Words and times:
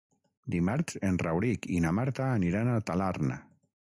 Dimarts 0.53 0.97
en 1.09 1.19
Rauric 1.23 1.69
i 1.75 1.83
na 1.85 1.93
Marta 1.99 2.27
aniran 2.39 2.71
a 2.71 2.81
Talarn. 2.91 3.37